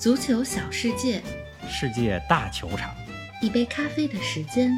[0.00, 1.20] 足球小世界，
[1.68, 2.90] 世界大球场，
[3.42, 4.72] 一杯咖啡的时间，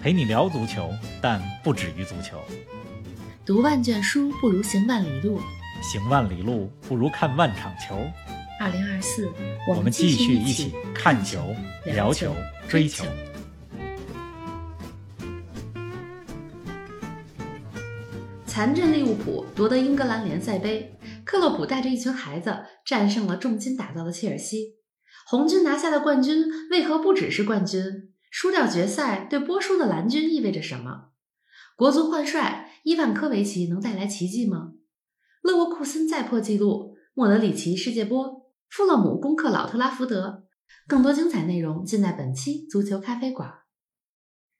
[0.00, 0.88] 陪你聊足球，
[1.20, 2.40] 但不止于足球。
[3.44, 5.40] 读万卷书不如行万里路，
[5.82, 7.96] 行万里路不如看万场球。
[8.60, 9.28] 二零二四，
[9.66, 11.52] 我们继续一一起看球、
[11.84, 12.32] 聊球、
[12.68, 13.04] 追球。
[18.46, 20.94] 残阵利物浦夺得英格兰联赛杯，
[21.30, 24.78] 克洛普带着一群孩子战胜了重金打造的切尔西。
[25.28, 27.80] 红军拿下的冠军为何不只是冠军？
[28.32, 31.10] 输掉决赛对波叔的蓝军意味着什么？
[31.76, 34.72] 国足换帅，伊万科维奇能带来奇迹吗？
[35.42, 40.48] 勒沃库森再破纪录，莫德里奇世界波，富勒姆攻克老特拉福德。
[40.88, 43.59] 更多精彩内容尽在本期足球咖啡馆。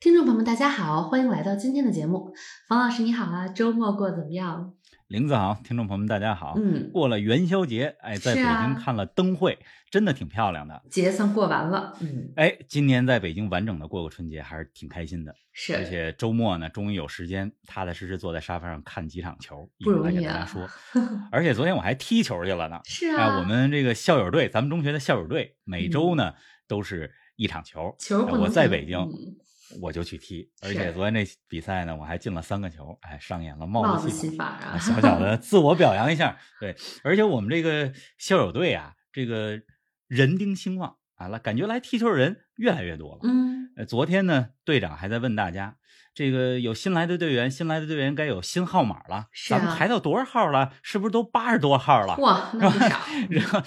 [0.00, 2.32] 听众朋友们，大家好，欢迎来到今天的节目。
[2.66, 4.72] 冯老师你好啊，周末过得怎么样？
[5.08, 6.54] 林子好，听众朋友们大家好。
[6.56, 9.58] 嗯，过了元宵节，哎，在北京看了灯会，
[9.90, 10.82] 真的挺漂亮的。
[10.90, 15.34] 节算过完了，嗯，哎，今年在北京完整的过个春节，还是挺开心的。
[15.52, 20.66] 是，而且周末呢，终于有时间踏踏实实坐在沙发上看几场球，一不容易啊大家说。
[21.30, 22.80] 而且昨天我还踢球去了呢。
[22.84, 26.32] 是哎，啊，我们这个校友队，咱们中学的校友队，每周呢、
[26.66, 27.94] 都是一场球。
[27.98, 29.36] 球我在北京，嗯
[29.80, 36.36] 我就去踢，而且昨天那比赛呢，我还进了三个球，哎，上演了帽帽子子戏戏法，法啊，小小的 自我表扬一下。
[36.58, 39.60] 对，而且我们这个校友队啊，这个
[40.08, 43.20] 人丁兴旺，完了，感觉来踢球的人越来越多了。
[43.22, 45.76] 嗯，呃，昨天呢，队长还在问大家，
[46.14, 50.72] 这个有新来的队员，新来的队员该有新号码了，是啊咱们排到多少号了？
[50.82, 52.16] 是不是都八十多号了？
[52.16, 53.62] 哇，那不少， 然后，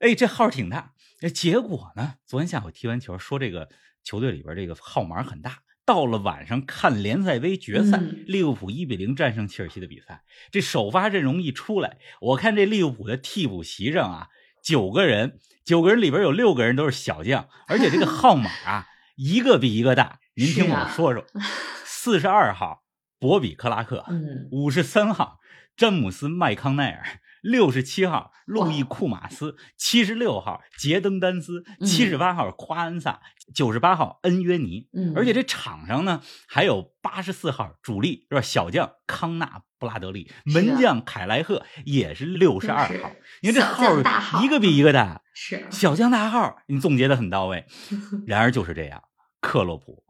[0.00, 0.92] 哎，这号挺大。
[1.20, 3.68] 哎结果呢，昨天下午踢完球，说这个
[4.08, 5.58] 球队里边这个号码很大。
[5.84, 14.28] 到了晚上看联赛杯决赛，嗯利物浦一比零战胜切尔西的比赛，这首发阵容一出来，我看这利物浦的替补席上啊，
[14.64, 18.86] 九个人，九个人里边有六个人都是小将，而且这个号码啊，
[19.16, 20.20] 一个比一个大。
[20.34, 21.26] 您听我说说，
[21.84, 22.82] 四十二号
[23.18, 25.38] 博比克拉克，嗯，五十三号
[25.76, 33.20] 詹姆斯麦康奈尔，六十七号路易库马斯，七十六号杰登丹斯，嗯七十八号夸恩萨，
[33.54, 34.88] 九十八号恩约尼。
[34.92, 38.42] 嗯，而且这场上呢，还有八十四号主力是吧？
[38.42, 43.10] 小将康纳布拉德利，门将凯莱赫也是六十二号。
[43.40, 43.54] 你看。
[43.54, 47.64] 这号号一个比一个大，是，小将大号，你总结的很到位。
[48.26, 49.02] 然而就是这样，
[49.40, 50.04] 克洛普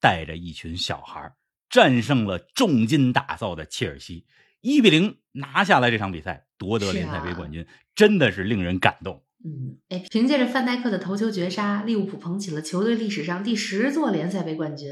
[0.00, 1.34] 带着一群小孩儿
[1.68, 4.26] 战胜了重金打造的切尔西，
[4.66, 9.22] 一比零拿下来这场比赛，夺得联赛杯啊冠军，真的是令人感动。
[9.44, 14.88] 嗯，哎，凭借着范戴克的头球绝杀，利物浦捧起了球队历史上第十座联赛杯冠军。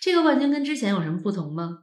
[0.00, 1.80] 这个冠军跟之前有什么不同吗？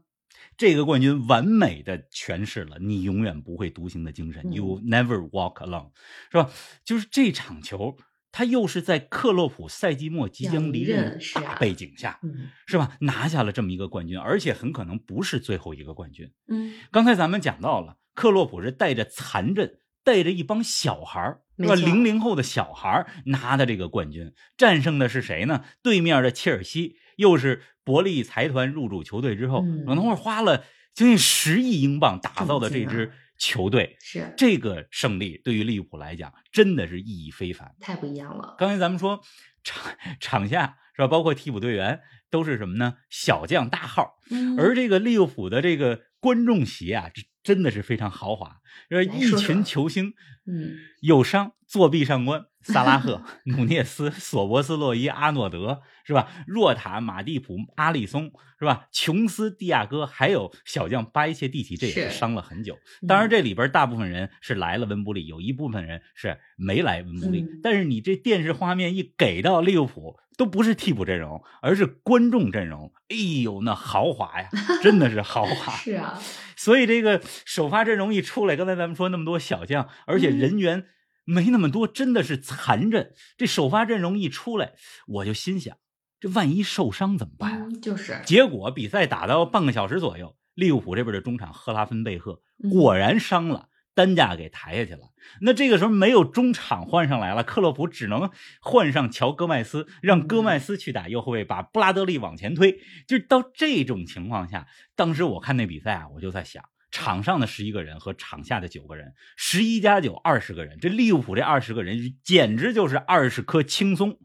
[0.57, 5.91] 这个冠军完美的诠释了你永远不会独行的精神、嗯 y o u never walk alone，
[6.31, 6.49] 是吧？
[6.83, 7.95] 就是这场球，
[8.37, 12.97] 它又是在克洛普赛季末即将离任大背景下，嗯是吧？
[12.99, 16.29] 拿下了这么一个冠军，而且很可能不是最后一个冠军。
[16.49, 21.75] 嗯，刚才咱们讲到了，克洛普是带着残阵，带着一帮小孩儿，是吧？
[21.75, 25.63] 零零后的小孩儿拿的这个冠军，战胜的是谁呢？
[25.81, 33.97] 对面的切尔西，又是伯利财团入主球队之后，嗯可能会花了将近十亿英镑打造的这支球队。
[33.99, 37.75] 是这个胜利对于利物浦来讲，真的是意义非凡。
[37.79, 38.55] 太不一样了。
[38.57, 39.21] 刚才咱们说
[39.63, 42.97] 场场下是吧，包括替补队员都是什么呢？
[43.09, 48.59] 小将大号，嗯，而这个利物浦的这个观众席啊，这真的是非常豪华，
[48.89, 50.13] 呃，一群球星
[50.47, 56.27] 嗯有伤作弊上官，萨拉赫、 努涅斯、索博斯洛伊、阿诺德是吧？
[56.47, 58.87] 若塔、马蒂普、阿里松是吧？
[58.91, 62.75] 琼斯、蒂亚戈，还有小将巴伊切蒂奇，这也是是伤了很久。
[63.01, 67.41] 嗯当然，这里边大部分人是来了温布利，有一部分人是没来温布利。
[67.41, 72.91] 嗯但是你这电视画面一给到利物浦，都不是替补阵容，而是观众阵容。
[73.09, 74.49] 哎呦，那豪华呀，
[74.83, 75.73] 真的是豪华。
[75.73, 76.19] 是啊，
[76.55, 80.85] 所以这个首发阵容一出来，刚才咱们说那么多小将，而且嗯人员
[81.25, 83.13] 没那么多，真的是残阵。
[83.37, 84.73] 这首发阵容一出来，
[85.07, 85.75] 我就心想，
[86.19, 87.65] 这万一受伤怎么办啊？
[87.67, 93.67] 嗯，就是结果比赛打到半个小时左右，利物浦这边的中场赫拉芬贝赫嗯果然伤了。
[93.95, 98.29] 担架给抬下去了，那这个时候没有中场换上来了，克洛普只能
[98.59, 102.77] 换上乔戈麦斯，让戈麦斯去打右后卫，把布拉德利往前推。
[103.07, 104.67] 就到这种情况下，
[104.97, 106.61] 当时我看那比赛啊，我就在想，
[106.91, 114.17] 场上的十一个人和场下的九个人，十一加九二十个人，这利物浦这二十个人简直就是二十颗青松。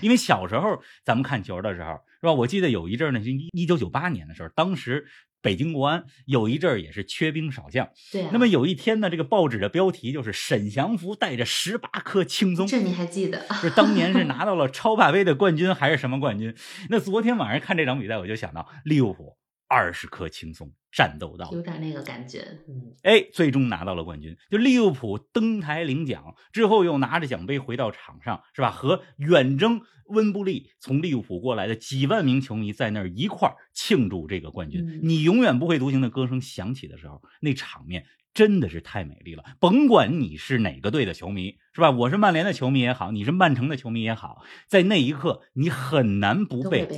[0.00, 2.32] 因为小时候咱们看球的时候，是吧？
[2.32, 5.06] 我记得有一阵儿呢，就一九九八年的时候，当时
[5.40, 7.88] 北京国安有一阵儿也是缺兵少将。
[8.10, 8.30] 对啊。
[8.32, 13.46] 那么有一天呢，这个报纸的标题就是沈祥福带着十八颗青松，这你还记得？
[13.54, 16.54] 是当年是拿到了 超霸杯的冠军还是什么冠军？
[16.88, 19.36] 那昨天晚上看这场比赛，我就想到利物浦
[19.70, 24.36] 二十颗轻松战斗到有点那个感觉，嗯，哎，最终拿到了冠军。
[24.50, 28.72] 就利物浦登台领奖之后，又拿着奖杯回到场上，是吧？
[28.72, 34.84] 和远征温布利从利物浦过来的几万名球迷在那儿一块儿庆祝这个冠军。
[34.84, 38.04] 嗯你永远不会独行的歌声响起的时候，那场面
[38.40, 39.44] 真的是太美丽了。
[39.60, 41.90] 甭管你是哪个队的球迷，是吧？
[41.90, 46.88] 我是曼联的球迷也好，你是曼城的球迷也好，在那一刻你很难不被。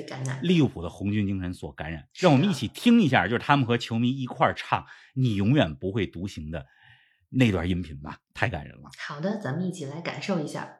[0.40, 2.06] 利物浦的红军精神所感染。
[2.14, 4.82] 让我们一起听一下，就是他们和球迷一块儿唱
[5.14, 6.64] 《你永远不会独行》的
[7.28, 8.90] 那段音频吧，太感人了。
[8.96, 10.76] 好的，咱们一起来感受一下。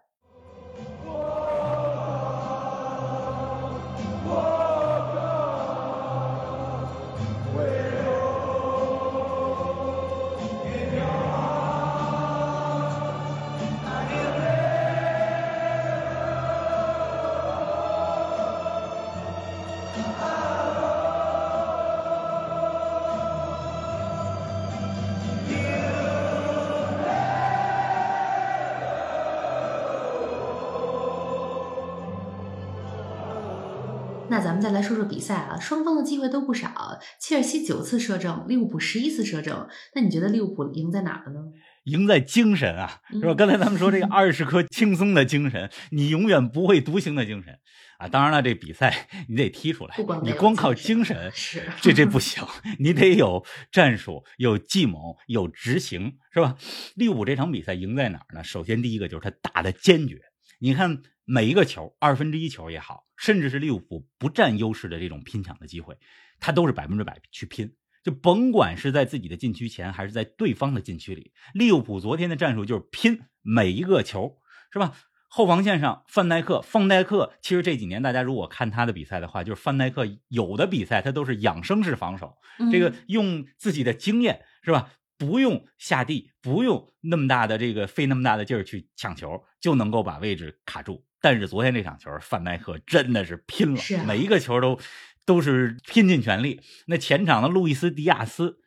[34.53, 39.67] 咱们再来说说比赛啊，双方的机会都不少，切尔西九次射正，利物浦十一次射正。
[39.95, 41.41] 那你觉得利物浦赢在哪儿了呢？
[41.85, 43.33] 赢在精神啊，是吧？
[43.33, 47.61] 嗯刚才咱们说这个二十颗轻松的精神，你永远不会独行的精神
[47.97, 48.07] 啊。
[48.09, 52.47] 当然了，这比赛你得踢出来你光靠精精神是这这不 行，
[52.79, 56.59] 你得有战术、有计谋、有执行，是吧？
[56.95, 58.45] 利物浦这场比赛赢在哪儿呢？
[58.45, 60.21] 首先第一个就是他打的坚决，
[60.63, 65.99] 你看每一个球，二分之一球也好，甚至是利物浦不占优势的这种拼抢的机会，
[66.39, 67.75] 他都是百分之百去拼。
[68.05, 74.39] 就甭管是在自己的禁区前，还是在对方的禁区里，利物浦昨天的战术就是拼每一个球，
[74.73, 74.93] 是吧？
[75.27, 82.37] 后防线上，范戴克，范戴克，其实这几年大家如果看他的比赛的话，就是范戴克有的比赛他都是养生式防守，
[82.71, 84.93] 这个嗯用自己的经验是吧？
[85.23, 91.05] 不用下地，不用那么大的这个费那么大的劲儿去抢球，就能够把位置卡住。
[91.21, 94.81] 但是昨天这场球，范戴克真的是拼了，每一个球都
[95.25, 96.61] 都是拼尽全力。
[96.87, 98.59] 那前场的路易斯·迪亚斯，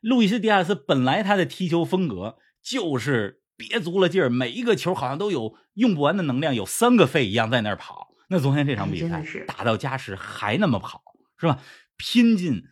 [0.00, 8.08] 路易斯·迪亚斯本来他的踢球风格就是憋足了劲儿，每一个球好像都有用不完的能量，有三个肺一样在那儿跑。
[8.30, 11.00] 那昨天这场哎比赛打到加时还那么跑，
[11.38, 11.60] 是吧？
[11.96, 12.64] 拼尽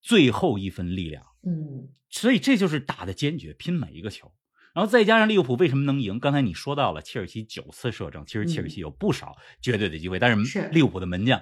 [0.00, 1.24] 最后一分力量。
[1.46, 4.32] 嗯，所以这就是打的坚决，拼每一个球。
[4.74, 6.20] 然后再加上利物浦为什么能赢？
[6.20, 11.40] 刚才你说到了切尔西九次射正，其实切尔西有不少绝对的机会，但是是利物浦的门将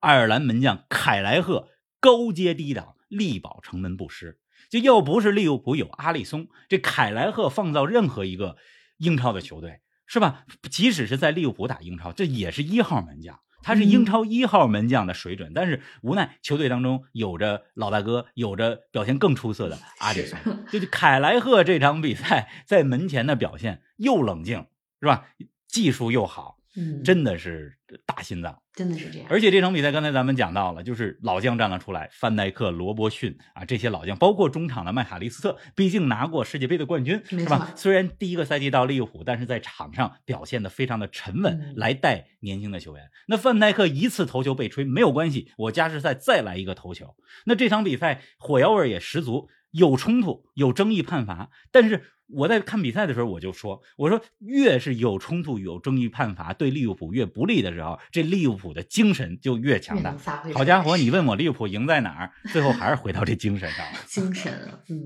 [0.00, 1.68] 爱尔兰门将凯莱赫
[2.00, 4.40] 高接低挡，力保城门不失。
[4.70, 8.56] 就要不是利物浦有阿里松，这凯莱赫放到任何一个
[8.96, 10.46] 英超的球队，是吧？
[10.70, 13.38] 即使是在利物浦打英超，这也是一号门将。
[13.62, 20.38] 他是英超一号门将的水准，但是无奈球队当中有着老大哥，有着表现更出色的阿里松。
[20.70, 24.66] 就是凯莱赫这场比赛在门前的表现又冷静，
[25.00, 25.26] 是吧？
[25.68, 28.61] 技术又好，嗯，真的是大心脏。
[28.74, 29.28] 真的是这样。
[29.30, 37.72] 而且这场比赛刚才咱们讲到了，就是老将站了出来，范戴克、罗伯逊啊这些老将，包括中场的麦卡利斯特，毕竟拿过世界杯的冠军，是吧？
[37.76, 43.10] 虽然第一个赛季到利物浦，但是在场上表现的非常的沉稳，嗯来带年轻的球员。
[43.28, 47.14] 那范戴克一次头球被吹没有关系，我加时赛再来一个头球。
[47.46, 52.04] 那这场比赛火药味也十足，有冲突，有争议判罚，但是。
[52.32, 60.16] 我在看比赛的时候，我就说：“我说越是有冲突、有争议判罚，对利物浦越不利的时候，这利物浦的精神就越强大。
[60.54, 62.30] 好家伙，你问我利物浦赢在哪儿？
[62.52, 63.98] 最后还是回到这精神上了。
[64.06, 64.98] 精神啊，嗯，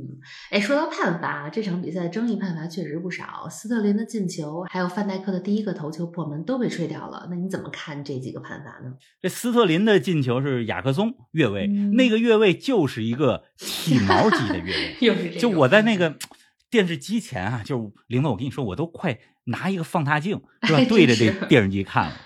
[0.51, 3.49] 哎，说到判罚，这场比赛争议判罚确实不少。
[3.51, 7.27] 斯特林的进球，还有范戴克的第一个头球破门都被吹掉了。
[7.31, 8.95] 那你怎么看这几个判罚呢？
[9.21, 14.97] 这斯特林的进球是雅克松越位，嗯那个越位就是一个体毛级的越位。
[15.01, 16.17] 又是这就我在那个
[16.71, 22.17] 电视机前啊，就是玲子，我跟你说，我都快拿一个放大镜 是吧哎，对着这电视机看了，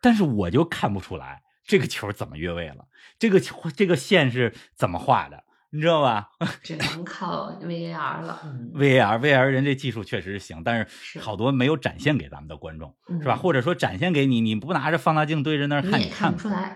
[0.00, 2.86] 但是我就看不出来这个球怎么越位了，
[3.18, 6.30] 这个球这个线是怎么画的，你知道吧
[6.64, 8.40] 只能靠 VAR 了。
[8.44, 13.36] 嗯，？VAR VAR 人这技术确实是行，但是是好多没有展现给咱们的观众，嗯是吧？
[13.36, 16.74] 或者说展现给你，你不拿着放大镜对着那儿看，你也看 看不出来。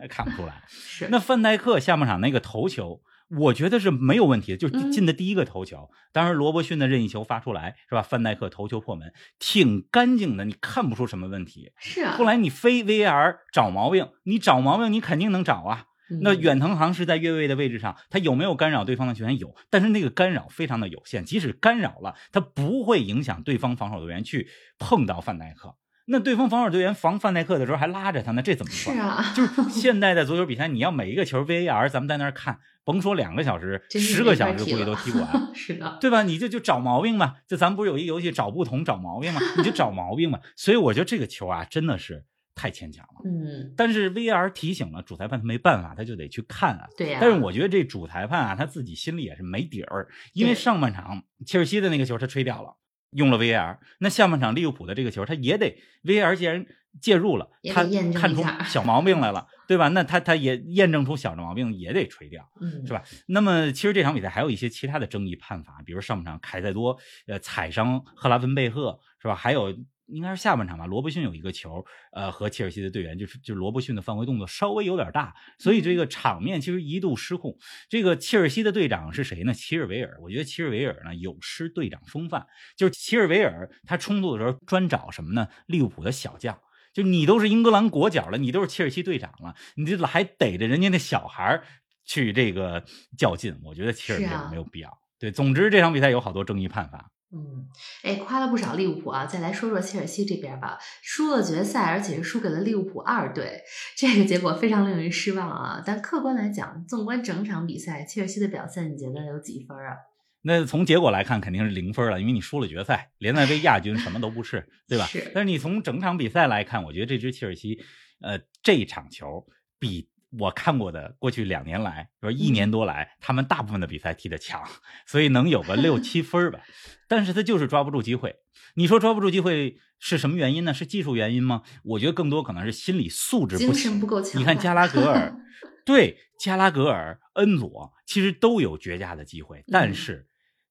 [0.00, 0.62] 哎看不出来。
[0.68, 3.02] 是那范戴克下半场那个头球，
[3.38, 5.90] 我觉得是没有问题的，就是嗯进的第一个头球。
[6.12, 8.02] 当时，罗伯逊的任意球发出来是吧？
[8.02, 11.72] 范戴克头球破门，挺干净的，你看不出什么问题。
[11.78, 12.12] 是啊。
[12.16, 15.86] 后来你非 VAR 找毛病，你找毛病你肯定能找啊。
[16.20, 19.38] 那嗯远藤航是在越位的位置上，他有没有干扰对方的球员？
[19.38, 24.48] 有，但是那个干扰非常的有限，即使干扰了，他不会影响对方防守队员去
[24.78, 25.76] 碰到范戴克。
[26.06, 28.96] 那对方防守队员防范戴克的时候还拉着他，呢这怎么算？
[28.96, 35.28] 是啊，就是现在的足球比赛，你要每一个球 VAR，咱们在那儿看，甭说两个小时，十个小时估计都踢不完。
[35.54, 36.22] 是的，对吧？
[36.22, 40.40] 你就就找毛病嘛，就咱不是有一游戏找不同找毛病嘛，你就找毛病嘛。
[40.56, 43.22] 所以我觉得这个球啊，真的是太牵强了。
[43.24, 46.88] 嗯，但是 VR 提醒了主裁判，他没办法，他就得去看啊。
[46.96, 52.74] 对呀、但是我觉得这主裁判啊，他自己心里也是没底儿，因为上半场切尔西的那个球他吹掉了，
[53.12, 56.66] 用了 VR，那下半场利物浦的这个球他也得 VR 既然
[57.00, 59.88] 介入了他看出小毛病来了，对吧？
[59.88, 62.46] 那他他也验证出小的毛病，也得吹掉。
[62.60, 63.02] 嗯，是吧？
[63.26, 69.34] 那么其实这场比赛还有一些其他的争议判罚，比如上半场凯塞多呃踩伤赫拉芬贝赫是吧？
[69.34, 69.74] 还有
[70.12, 77.56] 应该是下半场吧，罗伯逊有一个球，呃和切尔西的队员就是就是罗伯逊的犯规动作稍微有点大，所以这个场面其实一度失控。
[77.88, 79.52] 这个切尔西的队长是谁呢？
[79.54, 80.16] 齐尔维尔。
[80.20, 85.48] 我觉得齐尔维尔呢有失队长风范，就是齐尔维尔他冲突的时候专找什么呢？
[85.66, 86.58] 利物浦的小将。
[86.92, 91.62] 就你都是英格兰国脚了，你都是切尔西队长了，你这还逮着人家那小孩
[92.04, 92.84] 去这个
[93.16, 94.90] 较劲，我觉得切尔维尔是啊没有必要。
[95.18, 97.08] 对，总之这场比赛有好多争议判罚。
[97.34, 97.66] 嗯，
[98.02, 103.62] 哎，夸了不少利物浦啊，再来说说切尔西这边吧，输了决赛，而且是输给了利物浦二队，
[103.96, 105.82] 这个结果非常令人失望啊。
[105.84, 109.96] 但客观来讲，纵观整场比赛，切尔西的表现，你觉得有几分啊？
[110.42, 115.06] 那从结果来看，肯定是零分了，因为你输了决赛，联赛杯亚军什么都不是，对吧？
[115.10, 117.78] 是但是你从整场比赛来看，我觉得这支切尔西，
[118.20, 119.46] 呃，这场球
[119.78, 124.62] 比我看过的过去两年来，比如一年多来，他们大部分的比赛踢得强，
[125.06, 126.60] 所以能有个六七分吧。
[127.06, 128.36] 但是他就是抓不住机会。
[128.74, 130.72] 你说抓不住机会是什么原因呢？
[130.72, 131.62] 是技术原因吗？
[131.84, 134.40] 我觉得更多可能是心理素质不精行神不够强。
[134.40, 135.36] 你看加拉格尔，
[135.84, 140.28] 对加拉格尔、恩佐其实都有绝佳的机会，但嗯是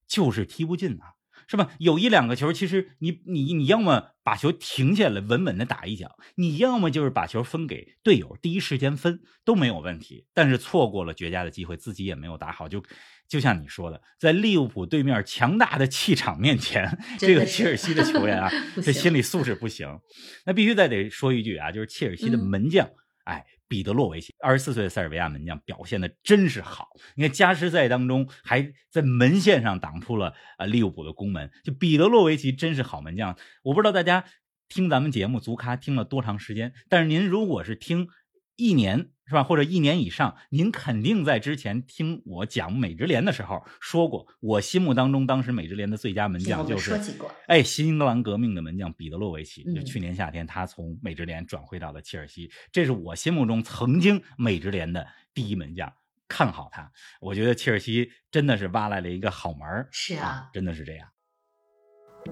[0.08, 1.14] 就是踢不进啊，
[1.52, 1.70] 是吧？
[1.78, 10.24] 有一两个球，其实你你你要么把球停下来稳稳的打一脚，你要么就是把球分给队友，第一时间分都没有问题。
[10.32, 12.82] 但是错过了绝佳的机会，自己也没有打好，就
[13.28, 18.50] 就像你说的，在利物浦对面强大的气场面前， 这个切尔西的球员啊
[18.82, 20.00] 这心理素质不行。
[20.46, 22.88] 那必须再得说一句啊，就是切尔西的嗯门将，
[23.24, 26.88] 哎，彼得洛维奇，二十四岁的塞尔维亚门将表现的真是好。
[27.14, 33.34] 你看加时赛当中还在门线上挡出了呃利物浦的攻门，就彼得洛维奇真是好门将。
[33.62, 34.26] 我不知道大家
[34.68, 38.08] 听咱们节目足咖听了多长时间，但是您如果是听
[38.56, 55.90] 一年是吧，或者一年以上，您肯定在之前听我讲美职联的时候说过，我心目当中当时美职联的最佳门将就是说起过，哎，新英格兰革命的门将彼得洛维奇，就嗯去年夏天他从美职联转会到了切尔西，这是我心目中曾经美职联的第一门将，
[56.28, 56.92] 看好他。
[57.18, 61.08] 我觉得切尔西真的是挖来了一个好门儿是啊真的是这样。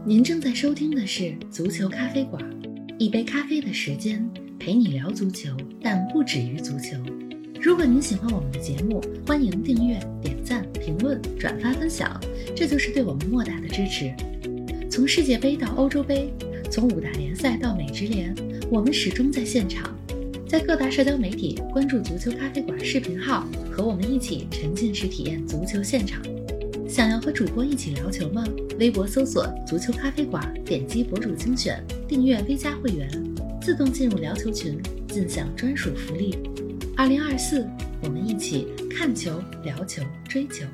[0.04, 2.40] 您正在收听的是足球咖啡馆，
[3.00, 4.22] 一杯咖啡的时间
[4.58, 6.98] 陪你聊足球，但不止于足球。
[7.58, 12.20] 如果您喜欢我们的节目，欢迎订阅、点赞、评论、转发分享，
[12.54, 14.14] 这就是对我们莫大的支持。
[14.90, 16.30] 从世界杯到欧洲杯，
[16.70, 18.34] 从五大联赛到美职联，
[18.70, 19.90] 我们始终在现场。
[20.46, 26.20] 在各大社交媒体关注“足球咖啡馆”视频号，和我们一起沉浸式体验足球现场。
[26.90, 28.44] 想要和主播一起聊球吗？
[28.80, 33.08] 微博搜索“足球咖啡馆”，点击博主精选，订阅 V 加会员，
[33.62, 36.36] 自动进入聊球群，尽享专属福利。
[36.96, 37.64] 二零二四，
[38.02, 40.66] 我们一起看球、聊球、追球。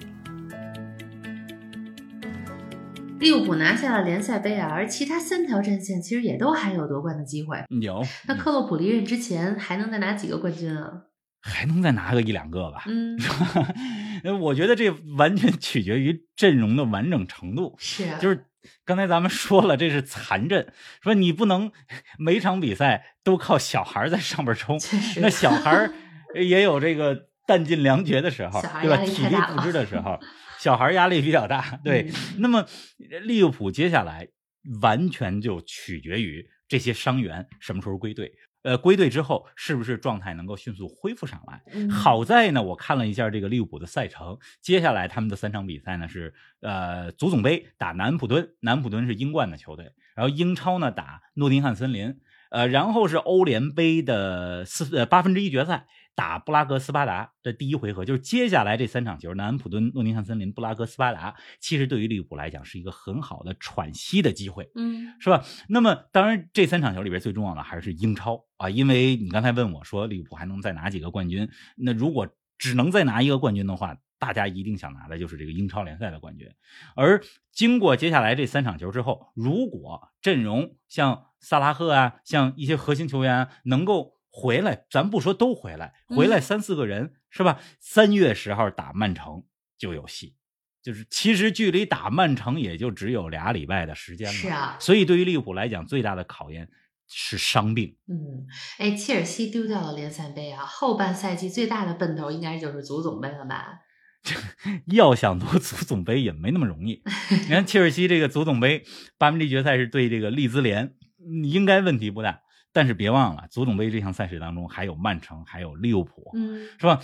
[3.20, 7.62] 利物浦拿下了联赛杯啊，而其他三条战线其实也都还有夺冠的机会。
[7.82, 11.02] 有，嗯那克洛普离任之前还能再拿几个冠军啊？
[11.42, 12.84] 还能再拿个一两个吧？
[12.88, 13.16] 嗯，
[14.32, 17.74] 我觉得这完全取决于阵容的完整程度。
[17.78, 18.46] 是啊，就是
[18.84, 21.70] 刚才咱们说了，这是残阵，说你不能
[22.18, 24.78] 每场比赛都靠小孩在上边冲，
[25.20, 25.90] 那小孩
[26.34, 28.96] 也有这个弹尽粮绝的时候，对吧？
[29.04, 30.18] 体力不支的时候，
[30.58, 31.78] 小孩压力比较大。
[31.84, 32.66] 对，嗯那么
[33.22, 34.28] 利物浦接下来
[34.80, 38.32] 完全就取决于这些伤员什么时候归队。
[38.66, 41.62] 呃，归队之后是不是状态能够迅速恢复上来？
[41.72, 52.18] 嗯好在呢，我看了一下这个利物浦的赛程，接下来他们的三场比赛呢是呃足总杯打南普敦，南普敦是英冠的球队，然后英超呢打诺丁汉森林，
[52.50, 65.44] 呃，然后是欧联杯的四呃八分之一决赛打布拉格斯巴达的第一回合，就是接下来这三场球，南安普敦、诺丁汉森林、布拉格斯巴达，其实对于利物浦来讲是一个很好的喘息的机会，嗯是吧？
[65.68, 76.48] 那么当然，这三场球里边最重要的还是英超啊，因为你刚才问我说利物浦还能再拿几个冠军，那如果只能再拿一个冠军的话，大家一定想拿的就是这个英超联赛的冠军。
[76.94, 87.58] 而经过接下来这三场球之后，如果阵容像萨拉赫啊，像一些核心球员啊能够回来，咱不说都回来，回来嗯三四个人、是吧？
[87.80, 89.44] 三月十号打曼城
[89.78, 90.36] 就有戏。
[90.82, 96.68] 就是其实距离打曼城也就只有俩礼拜的时间了，是啊所以对于利物浦来讲，最大的考验
[97.08, 97.96] 是伤病。
[98.08, 98.46] 嗯，
[98.78, 103.80] 哎，切尔西丢掉了联赛杯啊，后半赛季最大的奔头应该就是足总杯了吧？
[104.92, 107.02] 要想夺足总杯也没那么容易。
[107.30, 108.84] 你看切尔西这个足总杯
[109.18, 112.42] 八分之一决赛是对这个利兹联，嗯应该问题不大。
[112.76, 117.00] 但是别忘了，足总杯这项赛事当中还有曼城，还有利物浦，嗯，是吧？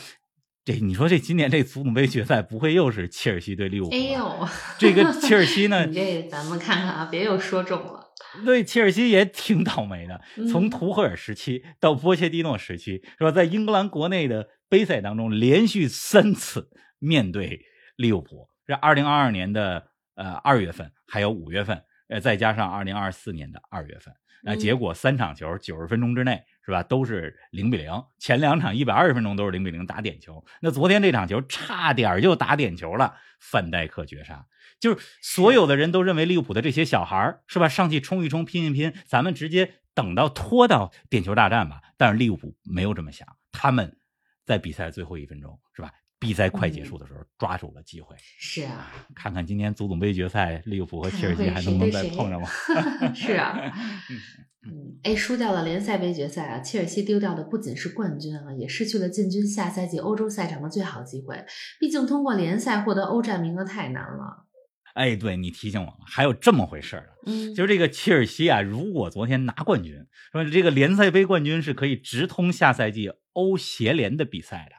[0.67, 3.97] 这你说这今年这足总杯决赛不会又是切尔西对利物浦吧？
[3.97, 4.49] 哎呦，
[4.79, 8.13] 这个切尔西呢 你，这咱们看看啊，别又说中了。
[8.45, 13.33] 对切尔西也挺倒霉的，嗯从图赫尔时期到波切蒂诺时期，是吧？
[13.33, 17.63] 在英格兰国内的杯赛当中，连续三次面对
[17.97, 26.83] 利物浦，是二零二二年的呃二月份，还有五月份，呃，再加上二零二四年的二月份，那、嗯结果三场球九十分钟之内，是吧？
[26.83, 34.45] 都是零比零，前两场一百二十分钟都是零比零打点球，那昨天这场球差点就打点球了，范戴克绝杀。
[34.81, 41.81] 就是所有的人都认为利物浦的这些小孩儿是吧，上去冲一冲，拼一拼，咱们直接等到拖到点球大战吧。
[41.97, 43.97] 但是利物浦没有这么想，他们
[44.45, 45.93] 在比赛最后一分钟是吧，
[46.23, 48.15] 比赛快结束的时候抓住了机会。
[48.39, 52.49] 是啊，看看今年足总杯决赛，利物浦和切尔西还能不能再碰上吗？
[53.13, 53.59] 是啊，
[54.65, 61.45] 嗯，哎，输掉了联赛杯决赛啊，切尔西丢掉的不仅是冠军啊，也失去了进军下赛季欧洲赛场的最好机会。
[61.81, 64.47] 毕竟通过联赛获得欧战名额太难了。
[64.95, 67.13] 哎，对你提醒我了，还有这么回事儿呢。
[67.27, 74.77] 嗯，就是这个切尔西啊，如果昨天拿冠军，说这个联赛杯冠军是可以直通下赛季欧协联的比赛的，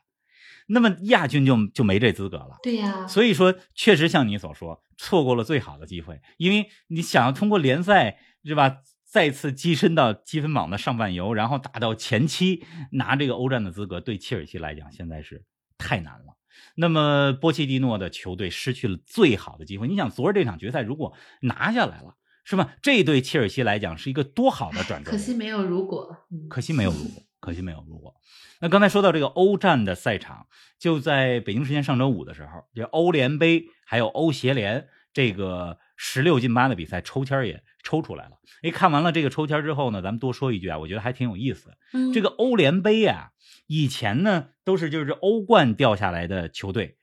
[0.67, 2.57] 那么亚军就就没这资格了。
[2.63, 15.43] 对呀、所以说，确实像你所说，错过了最好的机会，因为你想要通过联赛是吧，再次跻身到积分榜的上半游，然后打到前期，拿这个欧战的资格，对切尔西来讲现在是
[15.77, 16.37] 太难了。
[16.75, 19.87] 那么波切蒂诺的球队失去了最好的机会。
[19.87, 22.73] 你想，昨儿这场决赛如果拿下来了，是吧？
[22.81, 25.11] 这对切尔西来讲是一个多好的转折。
[25.11, 26.25] 可惜没有如果。
[26.31, 28.15] 嗯可惜没有如果，可惜没有如果。
[28.61, 30.47] 那刚才说到这个欧战的赛场，
[30.79, 38.39] 就在北京时间上周五的时候，这欧联杯还有欧协联这个十六进八的比赛抽签也抽出来了。
[38.61, 41.77] 哎，看完了这个抽签之后呢，咱们多说一句啊，我觉得还挺有意思的。
[41.91, 43.31] 嗯，这个欧联杯啊，
[43.67, 46.95] 以前呢都是就是欧冠掉下来的球队，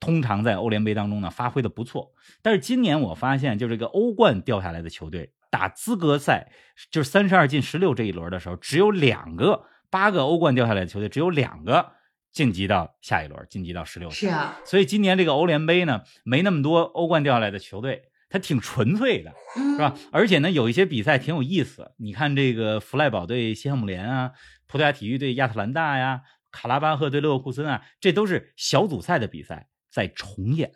[0.00, 2.12] 通常在欧联杯当中呢发挥的不错。
[2.42, 6.50] 但是今年我发现，就这个欧冠掉下来的球队打资格赛，
[6.90, 11.92] 就是三十二进十六这一轮的时候，只有两个，八个欧冠掉下来的球队只有两个
[12.30, 14.10] 晋级到下一轮，晋级到十六。
[14.10, 19.32] 是啊，所以今年这个欧联杯呢，没那么多欧冠掉下来的球队，它挺纯粹的。
[19.56, 19.94] 嗯，是吧？
[20.12, 21.92] 而且呢，有一些比赛挺有意思。
[21.96, 24.32] 你看这个弗赖堡对西汉姆联啊，
[24.66, 26.20] 葡萄牙体育对亚特兰大呀，
[26.52, 30.70] 卡拉巴赫对勒沃库森啊，这都是小组赛的比赛在重演。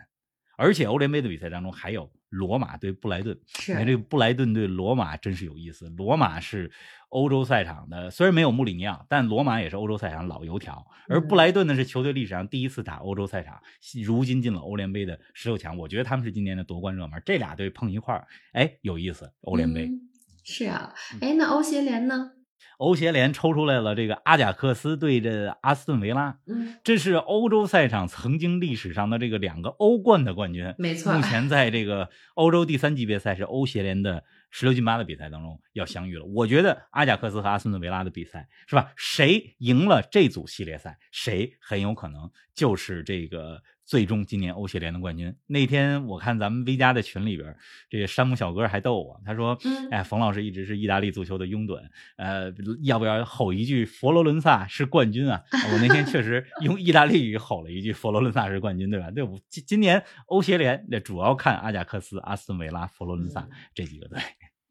[0.56, 5.88] 而且欧联杯的比赛当中还有罗马对布莱顿，是你看这个布莱顿对罗马真是有意思。
[5.88, 6.70] 罗马是
[7.08, 10.86] 欧洲赛场的，虽然没有穆里尼奥，但罗马也是欧洲赛场老油条。
[11.08, 13.60] 而布莱顿呢是球队历史上第一次打欧洲赛场，
[14.04, 15.76] 如今进了欧联杯的十六强。
[15.76, 17.20] 我觉得他们是今年的夺冠热门。
[17.24, 19.32] 这俩队碰一块儿，哎，有意思。
[19.40, 20.08] 欧联杯、嗯
[20.44, 22.32] 是啊，嗯哎，那欧协联呢？
[22.78, 30.74] 欧协联抽出来了这个阿贾克斯对阵阿斯顿维拉，嗯，这是欧洲赛场曾经历史上的这个两个欧冠的冠军。
[30.78, 36.24] 没错目前在这个欧洲第三级别赛事欧协联的十六进八的比赛当中要相遇了。
[36.24, 38.92] 我觉得阿贾克斯和阿斯顿维拉的比赛是吧？
[38.96, 45.34] 谁赢了这组系列赛，谁很有可能就是这个最终今年欧协联的冠军。
[45.46, 47.54] 那天我看咱们 V 家的群里边，
[47.90, 51.80] 这个山姆小哥还逗我，他说：“嗯哎，冯老师一直是意大利足球的拥趸，
[52.16, 55.42] 呃，要不要吼一句佛罗伦萨是冠军啊？”
[55.72, 59.10] 我那天确实 用意大利语吼了一句“佛罗伦萨是冠军”，对吧？
[59.10, 64.18] 对，我今今年欧协联那主要看阿贾克斯、阿斯顿维拉、佛罗伦萨这几个队。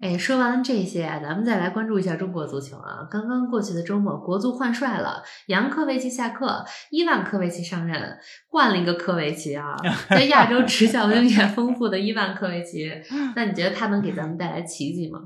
[0.01, 3.07] 哎，说完了这些啊，咱们再来关注一下中国足球啊。
[3.09, 8.17] 刚刚过去的周末，国足换帅了，杨科维奇下课，伊万科维奇上任，
[8.49, 9.75] 换了一个科维奇啊，
[10.09, 12.91] 在亚洲执教经验丰富的伊万科维奇，
[13.35, 15.19] 那你觉得他能给咱们带来奇迹吗？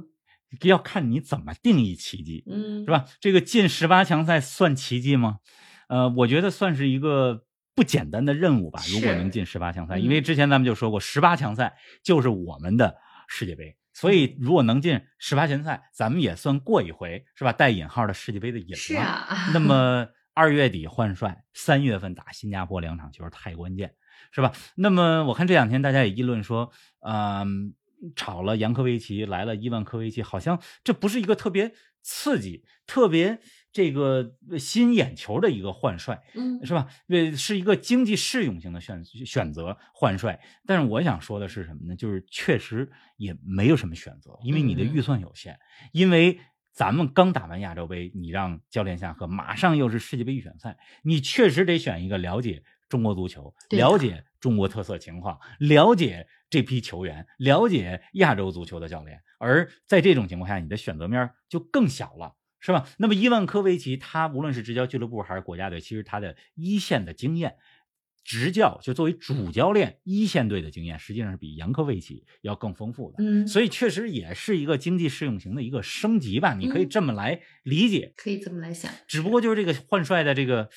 [0.63, 3.05] 要看你怎么定义奇迹，嗯，是吧？
[3.21, 5.37] 这个进十八强赛算奇迹吗？
[5.87, 8.81] 呃，我觉得算是一个不简单的任务吧。
[8.91, 12.97] 如果能进十八强赛，嗯因为之前咱们就说过，十八强赛就是我们的
[13.29, 13.77] 世界杯。
[13.95, 17.53] 所嗯以，如果能进十八强赛，咱们也算过一回，是吧？
[17.53, 18.75] 带引号的世界杯的瘾了。
[18.75, 20.05] 是啊，那么
[20.35, 23.95] 二月底换帅，三月份打新加坡两场球太关键，
[24.33, 24.51] 是吧？
[24.75, 26.71] 那么我看这两天大家也议论说，
[27.07, 27.73] 嗯、
[28.17, 33.39] 炒了扬科维奇，来了伊万科维奇，好像这不是一个特别刺激、特别
[33.75, 36.87] 这个吸引眼球的一个换帅，嗯，是吧？
[37.09, 40.39] 呃，是一个经济适用型的选选择换帅。
[40.65, 41.95] 但是我想说的是什么呢？
[41.97, 45.59] 就是确实也没有什么选择，因为你的嗯预算有限，
[45.91, 46.39] 因为。
[46.75, 59.21] 咱们刚打完亚洲杯，你让教练下课，马上又是世界杯预选赛，你确实得选一个了解中国足球、了解中国特色情况、了解这批球员、了解亚洲足球的教练。
[59.39, 62.35] 而在这种情况下，你的选择面儿就更小了。
[62.65, 62.89] 是吧？
[62.97, 67.57] 那么伊万科维奇，他无论是执教俱乐部还是国家队，其实他的一线的经验，
[68.23, 73.17] 执教就作为主教练一线队的经验，实际上是比扬科维奇要更丰富的。
[73.19, 78.13] 嗯，所以确实也是一个经济适用型的一个升级吧，你可以嗯这么来理解。
[78.17, 80.67] 可以这么来想，只不过就是这个换帅的这个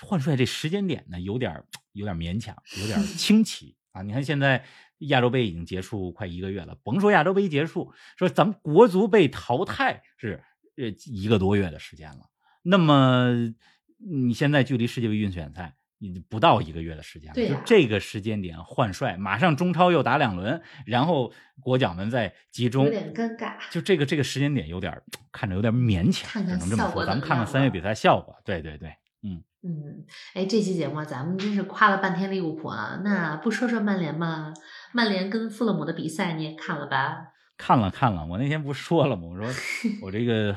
[0.00, 4.02] 换帅这时间点呢，有点儿有点儿勉强，有点儿 清奇啊。
[4.02, 4.64] 你看现在
[4.98, 10.40] 亚洲杯已经结束快一个月了，甭说亚洲杯结束，说咱们国足被淘汰是
[10.76, 12.28] 呃一个多月的时间了。
[12.62, 13.54] 那么
[13.98, 23.54] 你现在距离世界杯预选赛已经不到一个月的时间了，对呀就这个时间点换帅，马上中超又打两轮，然后国脚们再集中有，点尴尬。
[23.70, 27.06] 就这个这个时间点有点儿看着有点勉强，看看只能这么说。
[27.06, 28.36] 咱们看看三月比赛效果。
[28.44, 30.04] 对对对，嗯，
[30.34, 34.52] 哎，这期节目咱们真是夸了半天利物浦啊，那不说说曼联吗？
[34.92, 37.28] 曼联跟富勒姆的比赛你也看了吧？
[37.62, 38.26] 看了看了。
[38.26, 39.22] 我那天不说了吗？
[39.30, 39.46] 我说
[40.02, 40.56] 我这个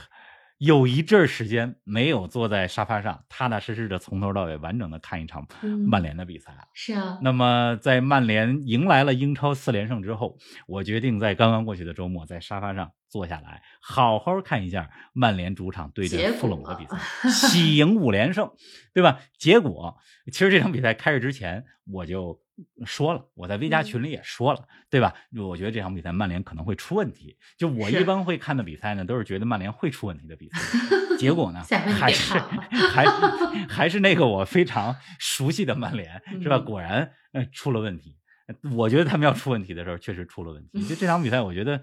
[0.58, 6.60] 有一阵儿时间没有坐在沙发上，踏踏实实的从头到尾完整的看一场嗯曼联的比赛了。
[6.74, 18.50] 是啊，那么在曼联迎来了英超四连胜之后，我决定在刚刚过去的周末在沙发上坐下来，好好看一下曼联主场对阵富勒姆的比赛，喜迎五连胜，
[18.96, 19.20] 对吧？
[19.38, 19.96] 结果
[20.32, 22.40] 其实这场比赛开始之前我就
[22.86, 25.14] 说了，我在微加嗯群里也说了，对吧？
[25.38, 27.38] 我觉得这场比赛曼联可能会出问题。
[27.58, 30.58] 就我一般会看的比赛呢，都是觉得曼联会出问题的比赛，
[31.18, 32.34] 结果呢 还是
[32.72, 36.58] 还是还还是那个我非常熟悉的曼联，是吧？
[36.58, 38.18] 嗯果然呃出了问题。
[38.76, 40.84] 我觉得他们要出问题的时候，确实出了问题。
[40.88, 41.82] 就这场比赛，我觉得，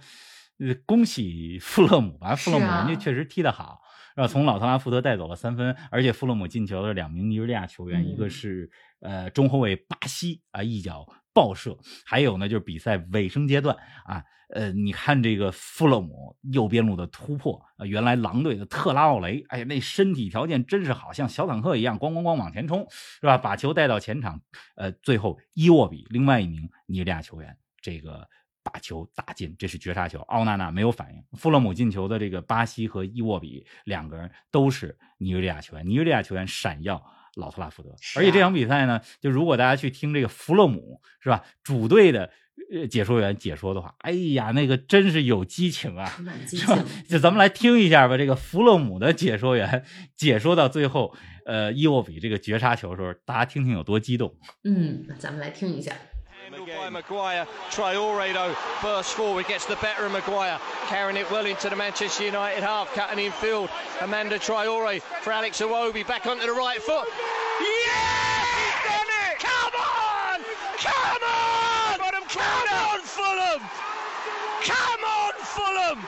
[0.60, 3.80] 呃，恭喜富勒姆吧，富勒姆人家确实踢得好，
[4.14, 8.70] 然后从老特拉福德带走了三分，而且富勒姆进球的两名尼日利亚球员，一个嗯是
[9.00, 23.38] 呃中后卫巴西啊一脚爆射，还有呢就是比赛尾声阶段啊，呃，你看这个富勒姆右边路的突破啊，原来狼队的特拉奥雷，哎呀，那身体条件真是好像小坦克一样，咣咣咣往前冲，是吧？
[23.38, 24.40] 把球带到前场，
[24.76, 28.28] 呃，最后伊沃比另外一名尼日利亚球员这个。
[28.62, 30.18] 把球打进，这是绝杀球。
[30.20, 31.38] 奥纳纳没有反应。
[31.38, 37.94] 富勒姆进球的这个巴西和伊沃比两个人都是尼日利亚球员，尼日利亚球员闪耀老特拉福德。
[38.00, 42.30] 是而且这啊场比赛呢，就如果大家去听这个弗勒姆是吧，主队的
[42.72, 46.06] 呃解说员解说的话，哎呀，那个真是有激情啊！
[46.46, 46.78] 是吧。？
[47.08, 49.84] 就咱们来听一下吧，这个弗洛姆的解说员
[50.16, 51.14] 解说到最后，
[51.46, 54.36] 呃，伊沃比这个绝杀球的时候，大家听听有多激动。
[54.64, 55.92] 嗯，咱们来听一下。
[56.43, 57.45] Handled by Maguire.
[57.71, 62.23] Traore though bursts forward, gets the better of Maguire, carrying it well into the Manchester
[62.23, 63.69] United half, cutting in field.
[64.01, 67.07] Amanda Traore for Alex Iwobi, back onto the right foot.
[67.59, 69.39] Yes, he's done it!
[69.39, 70.39] Come on,
[70.77, 71.97] come on,
[72.29, 73.61] come on, Fulham!
[74.63, 75.99] Come on, Fulham!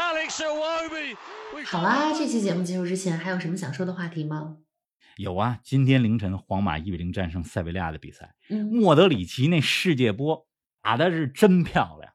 [0.00, 1.16] Alex Iwobi.
[1.54, 4.56] we 好啦，这期节目结束之前还有什么想说的话题吗？
[5.19, 10.47] 有啊，今天凌晨皇马一比零战胜塞维利亚的比赛，嗯，莫德里奇那世界波
[10.81, 12.13] 打的是真漂亮，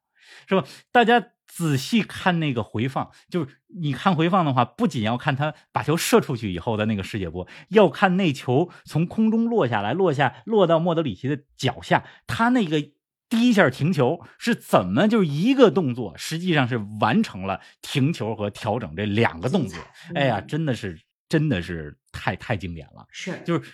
[0.49, 0.67] 是吧？
[0.91, 12.91] 大家仔细看那个回放，就是你看回放的话，不仅要看他把球射出去以后的那个世界波，要看那球从空中落下来，落下落到莫德里奇的脚下，他那个。
[13.27, 19.77] 第一下停球是怎么就是一个动作，实际上是完成了停球和调整这两个动作。
[20.15, 23.07] 哎呀，嗯真的是真的是太太经典了。
[23.11, 23.71] 是，就是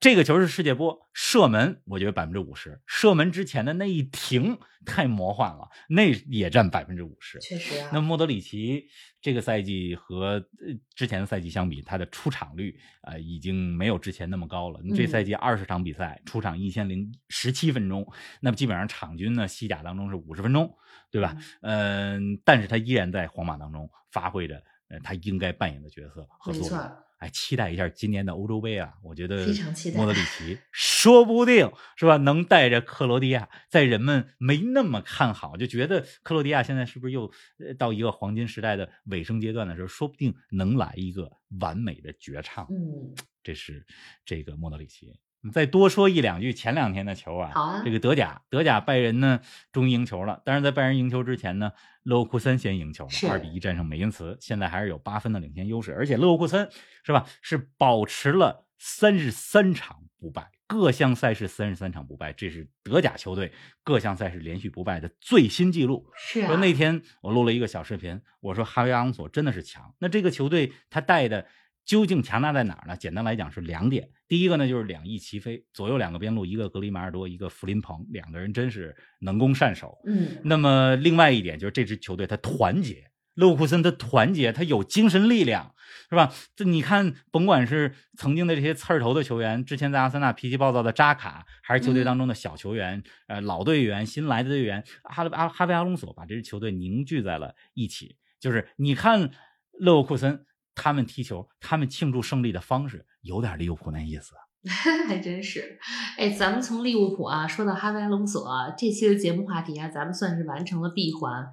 [0.00, 2.80] 这个球是世界波射门，我觉得百分之五十。
[2.86, 7.38] 射门之前的那一停太魔幻了，那也占百分之五十。
[7.40, 7.90] 确实啊。
[7.92, 8.86] 那莫德里奇
[9.22, 14.78] 这个赛季和呃之前的赛季相比，他的出场率呃已经没有之前那么高了。
[14.94, 18.06] 这嗯赛季二十场比赛出场一千零十七分钟，
[18.40, 20.76] 那么基本上场均呢西甲当中是五十分钟，
[21.10, 21.34] 对吧？
[21.62, 26.76] 嗯、但是他依然在皇马当中发挥着呃他应该扮演的角色和没作
[27.18, 28.92] 哎，期待一下今年的欧洲杯啊！
[29.02, 42.66] 我觉得非常期待莫德里奇说不定是吧，能带着克罗地亚，在人们没那么看好，就觉得克罗地亚现在是不是又呃到一个黄金时代的尾声阶段的时候，说不定能来一个完美的绝唱。
[42.70, 43.86] 嗯，这是
[44.26, 45.14] 这个莫德里奇。
[45.52, 49.40] 再多说一两句前两天的球啊，这个德甲，德甲拜仁呢
[49.72, 56.70] 终于赢球了，但是在拜仁赢球之前呢，勒沃库森先赢球是了，二比一战胜美因茨，现在还是有八分的领先优势，而且勒沃库森
[57.02, 63.52] 是吧，是保持了三十三场不败，各项赛事三十三场不败，这是德甲球队
[63.82, 66.06] 各项赛事连续不败的最新纪录。
[66.16, 69.94] 是啊，说那天我录了一个小视频，我说哈维阿隆索真的是强。
[69.98, 71.46] 那这个球队他带的
[71.84, 72.96] 究竟强大在哪儿呢？
[72.96, 79.98] 简单来讲是两点，第一个呢就是两翼齐飞，左右两个边路，一个格里马尔多，一个弗林彭，两个人真是能攻善守。
[80.06, 85.74] 嗯，那么另外一点就是这支球队它团结，勒沃库森他团结，他有精神力量，
[86.08, 86.32] 是吧？
[86.54, 98.16] 这你看，甭管是曾经的这些刺儿头的球员，之前在阿森纳脾气暴躁的扎卡，还是球队当中的小球员，呃，老队员、新来的队员，哈阿哈维阿隆索把这支球队凝聚在了一起。
[98.40, 99.30] 就是你看
[99.78, 104.34] 勒沃库森他们踢球，他们庆祝胜利的方式有点利物浦那意思。
[105.06, 105.78] 还真是。
[106.16, 111.50] 哎，咱们从利物浦啊说到哈维阿隆索啊，这期的节目话题啊，咱们算是完成了闭环。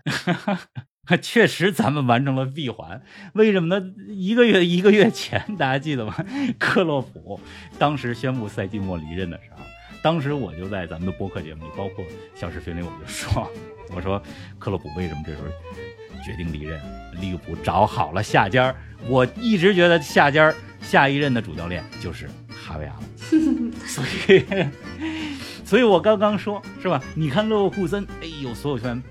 [1.21, 3.01] 确实，咱们完成了闭环。
[3.33, 3.85] 为什么呢？
[4.07, 6.15] 一个月一个月前，大家记得吗？
[6.57, 7.37] 克洛普
[7.77, 9.63] 当时宣布赛季末离任的时候，
[10.01, 13.51] 当时我就在咱们的播客节目里，包括小视频里，我就说，
[13.93, 14.21] 我说
[14.57, 15.49] 克洛普为什么这时候
[16.23, 16.79] 决定离任？
[17.19, 18.75] 利物浦找好了下家儿，
[19.07, 22.95] 我一直觉得下家儿下一任的主教练就是哈维阿
[23.31, 24.45] 隆， 所以，
[25.65, 27.01] 所以我刚刚说是吧？
[27.13, 29.03] 你看勒沃库森，哎呦，所有球员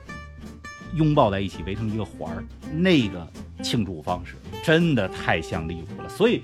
[0.95, 2.43] 拥抱在一起围成一个环儿，
[2.73, 3.27] 那个
[3.63, 6.09] 庆祝方式真的太像利物浦了。
[6.09, 6.43] 所以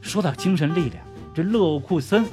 [0.00, 1.04] 说到精神力量，
[1.34, 2.24] 这勒沃库森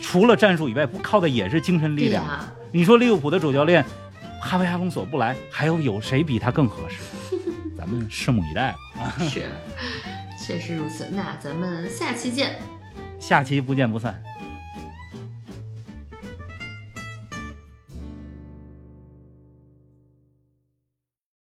[0.00, 2.24] 除了战术以外，不靠的也是精神力量。
[2.72, 3.84] 你说利物浦的主教练
[4.40, 6.98] 哈维阿隆索不来，还有有谁比他更合适？
[7.76, 9.14] 咱们拭目以待吧。
[9.20, 9.48] 是，
[10.44, 11.08] 确实如此。
[11.12, 12.56] 那咱们下期见。
[13.18, 14.22] 下期不见不散。